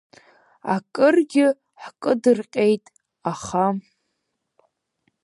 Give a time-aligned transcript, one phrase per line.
[0.75, 1.47] Акыргьы
[1.81, 2.85] ҳкыдырҟьеит,
[3.31, 3.65] аха…